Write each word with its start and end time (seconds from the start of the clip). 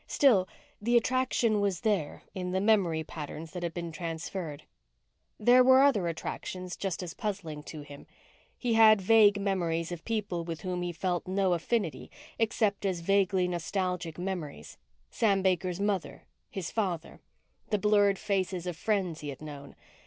Still, 0.07 0.47
the 0.81 0.97
attraction 0.97 1.59
was 1.61 1.81
there 1.81 2.23
in 2.33 2.53
the 2.53 2.59
memory 2.59 3.03
patterns 3.03 3.51
that 3.51 3.61
had 3.61 3.71
been 3.75 3.91
transferred. 3.91 4.63
There 5.39 5.63
were 5.63 5.83
other 5.83 6.07
attractions 6.07 6.75
just 6.75 7.03
as 7.03 7.13
puzzling 7.13 7.61
to 7.65 7.81
him. 7.83 8.07
He 8.57 8.73
had 8.73 8.99
vague 8.99 9.39
memories 9.39 9.91
of 9.91 10.03
people 10.03 10.43
with 10.43 10.61
whom 10.61 10.81
he 10.81 10.91
felt 10.91 11.27
no 11.27 11.53
affinity 11.53 12.09
except 12.39 12.83
as 12.83 13.01
vaguely 13.01 13.47
nostalgic 13.47 14.17
memories 14.17 14.79
Sam 15.11 15.43
Baker's 15.43 15.79
mother, 15.79 16.23
his 16.49 16.71
father, 16.71 17.19
the 17.69 17.77
blurred 17.77 18.17
faces 18.17 18.65
of 18.65 18.75
friends 18.75 19.19
he 19.19 19.29
had 19.29 19.39
known. 19.39 19.75